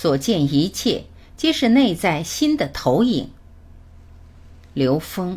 [0.00, 1.02] 所见一切
[1.36, 3.28] 皆是内在心的投影。
[4.72, 5.36] 刘峰。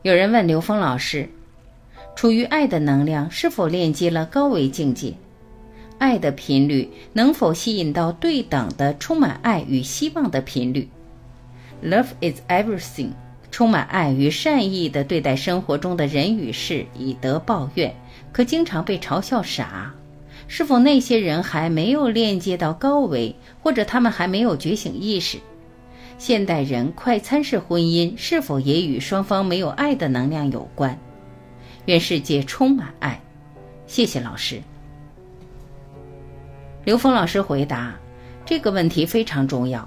[0.00, 1.28] 有人问刘峰老师
[2.16, 5.12] ：“处于爱的能量是否链接了高维境界？
[5.98, 10.88] 爱的频率能否吸引到对等的充满爱与希望的频率
[11.82, 13.10] ？”Love is everything，
[13.50, 17.94] 充满爱与善意的对待生活中的人与事，以德报怨，
[18.32, 19.94] 可经常被嘲笑傻。
[20.46, 25.38] 是否那些人还没有链接到高维，或者他们还没有觉醒意识？
[26.16, 30.98] 现代人快餐式婚姻是否也与双方没有爱的能量有关？
[31.84, 33.20] 愿世界充满爱。
[33.86, 34.60] 谢谢老师。
[36.88, 37.94] 刘峰老师回答
[38.46, 39.86] 这个问题非常重要。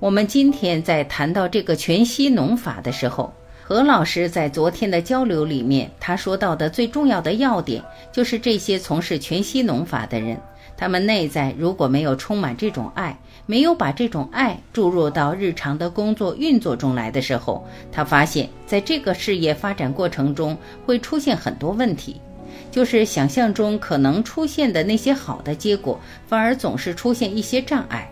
[0.00, 10.36] 我们今天在谈到这个全息农法的时候，何老师在昨天的交流里面，他说到的最重要的要点就是这些从事全息农法的人。
[10.76, 22.20] 他们内在如果没有充满这种爱，没有把这种爱注入到日常的工作运作中来的时候，他发现，在这个事业发展过程中会出现很多问题，
[22.70, 28.10] 就是想象中可能出现的那些好的结果，反而总是出现一些障碍。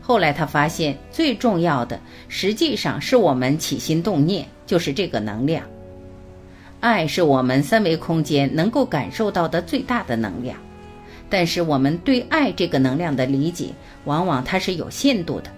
[0.00, 5.62] 后来他发现，最重要的实际上是我们起心动念，就是这个能量。
[6.80, 10.56] 爱是我们三维空间能够感受到的最大的能量。
[11.30, 13.66] 但是我们对爱这个能量的理解，
[14.04, 15.50] 往往它是有限度的。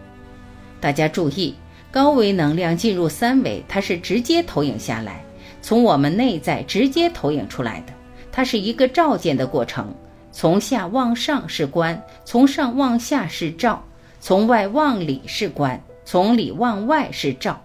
[0.80, 1.54] 大家注意，
[1.92, 5.22] 高维能量进入三维，它是直接投影下来，
[5.62, 7.92] 从我们内在直接投影出来的。
[8.32, 9.94] 它是一个照见的过程，
[10.30, 13.84] 从下往上是观，从上往下是照，
[14.20, 17.60] 从外往里是观，从里往外是照。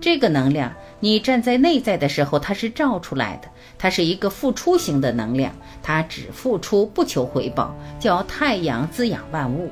[0.00, 3.48] 这个能量，你站在内在的时候，它是照出来的。
[3.76, 5.52] 它是一个付出型的能量，
[5.82, 9.70] 它只付出不求回报，叫太阳滋养万物。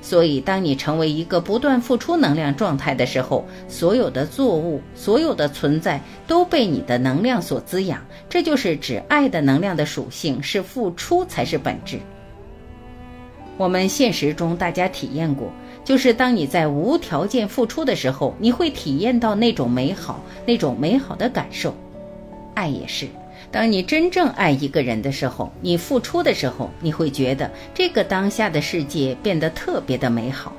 [0.00, 8.00] 所以，当你成为一个不断付出能量状态的时候，所有的作物、所有的存在都被你的能量所滋养。
[8.28, 11.98] 这就是指爱的能量的属性是付出才是本质。
[13.56, 15.50] 我们现实中大家体验过，
[15.84, 21.74] 就是当你在无条件付出的时候，你会体验到那种美好，那种美好的感受。
[22.54, 23.08] 爱也是，
[23.50, 30.52] 当你真正爱一个人的时候，你付出的时候，你会觉得这个当下的世界变得特别的美好。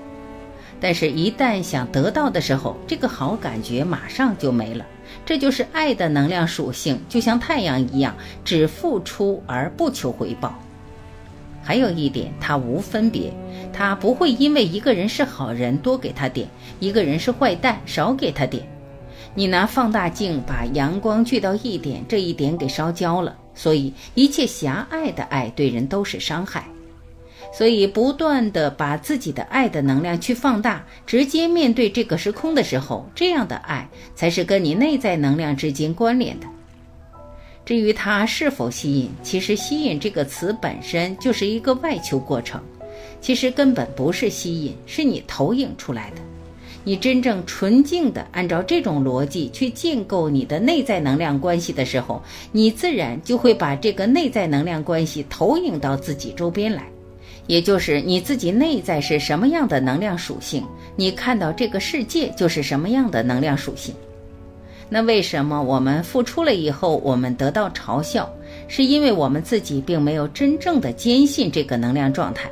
[0.81, 4.85] 但是，一旦想得到的时候，这个好感觉马上就没了。
[5.25, 10.57] 这就是爱的能量属性，就像太阳一样，只付出而不求回报。
[11.61, 13.31] 还有一点，它无分别，
[13.73, 16.47] 它不会因为一个人是好人多给他点，
[16.79, 18.65] 一个人是坏蛋少给他点。
[19.35, 23.37] 你拿放大镜把阳光聚到一点，这一点给烧焦了。
[23.53, 26.67] 所以一切狭隘的爱对人都是伤害。
[27.51, 36.45] 所以不断的把自己的爱的能量去放大，直接面对这个时空的时候，这样的爱才是跟你内在能量之间关联的。
[37.65, 42.61] 至于它是否吸引，其实吸引这个词本身就是一个外求过程，
[43.19, 46.21] 其实根本不是吸引，是你投影出来的。
[46.89, 52.19] 你真正纯净的按照这种逻辑去建构你的内在能量关系的时候，
[52.51, 56.87] 你自然就会把这个内在能量关系投影到自己周边来，
[57.45, 63.93] 也就是你自己内在是什么样的能量属性，你看到这个世界就是什么样的能量属性。
[64.89, 68.27] 那为什么我们付出了以后，我们得到嘲笑，
[68.67, 72.49] 是因为我们自己并没有真正的坚信这个能量状态。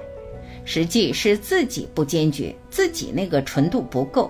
[0.69, 4.29] 实际是自己不坚决，自己那个纯度不够，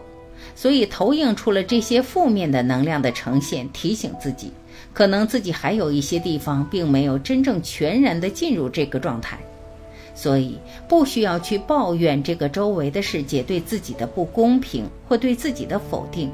[0.55, 4.51] 所以投影出了这些负面的能量的呈现，提醒自己，
[4.93, 9.39] 可能自己还有一些地方并没有真正全然的进入这个状态，
[10.13, 16.29] 所以不需要去抱怨这个周围的世界对自己的不公平或对自己的否定，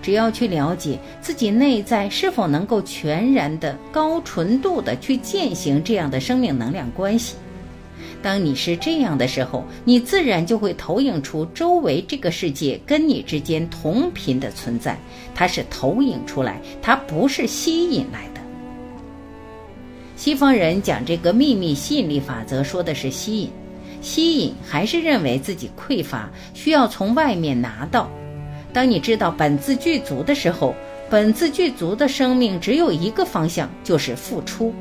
[0.00, 7.34] 只要去了解自己内在是否能够全然的高纯度的去践行这样的生命能量关系。
[8.20, 14.98] 当你是这样的时候，你自然就会投影出周围这个世界跟你之间同频的存在。
[15.34, 18.40] 它是投影出来，它不是吸引来的。
[20.16, 23.50] 西方人讲这个秘密吸引力法则，说的是吸引，
[24.00, 28.10] 吸引还是认为自己匮乏，需要从外面拿到。
[28.72, 30.74] 当你知道本自具足的时候，
[31.08, 34.74] 本自具足的生命只有一个方向，就是付出。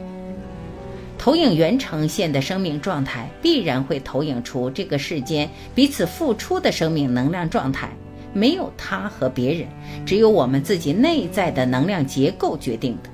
[1.18, 7.90] 投影源呈现的生命状态，必然会投影出这个世间彼此付出的生命能量状态。
[8.34, 9.68] 没有他和别人，
[10.06, 13.10] 只有我们自己内在的能量结构决定的。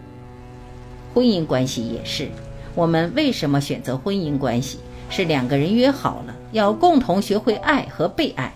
[1.14, 2.28] 婚姻关系也是，
[2.76, 4.80] 我们为什么选择婚姻关系？
[5.10, 8.52] 是两个人约好了，要共同学会爱和被爱，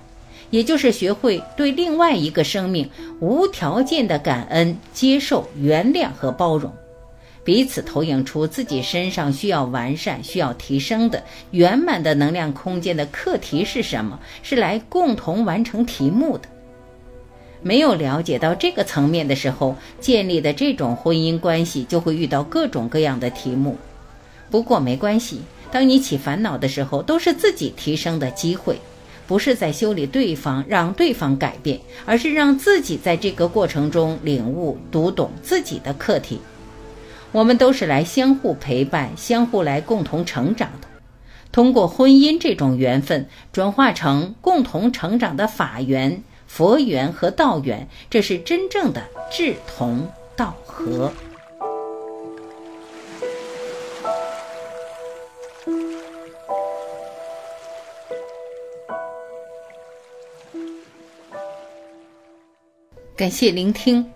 [0.49, 2.89] 也就是学会对另外一个生命
[3.19, 6.73] 无条件的感恩、接受、原谅和包容。
[7.47, 14.19] 彼此投影出自己身上需要完善、需要提升的圆满的能量空间的课题是什么？
[14.43, 16.49] 是来共同完成题目的。
[17.61, 23.77] 没有了解到这个层面的时候，建立的这种婚姻关系就会遇到各种各样的题目。
[24.51, 25.39] 不过没关系，
[25.71, 28.77] 当你起烦恼的时候，都是自己提升的机会，
[29.25, 36.41] 不是在修理对方，让对方改变，而是让自己在这个过程中领悟、读懂自己的课题。
[37.37, 40.87] 我们都是来相互陪伴、相互来共同成长的。
[41.51, 51.13] 通过婚姻这种缘分，转化成共同成长的法缘、佛缘和道缘，这是真正的志同道合。
[63.15, 64.11] 感谢聆听，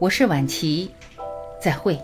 [0.00, 0.90] 我是晚琪，
[1.60, 1.96] 再会。